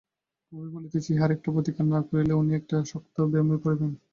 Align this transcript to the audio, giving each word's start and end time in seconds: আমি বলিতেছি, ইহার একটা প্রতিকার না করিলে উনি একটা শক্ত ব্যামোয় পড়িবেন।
আমি 0.51 0.67
বলিতেছি, 0.75 1.09
ইহার 1.11 1.31
একটা 1.31 1.49
প্রতিকার 1.55 1.85
না 1.87 1.99
করিলে 2.07 2.33
উনি 2.33 2.51
একটা 2.59 2.77
শক্ত 2.91 3.15
ব্যামোয় 3.31 3.61
পড়িবেন। 3.63 3.91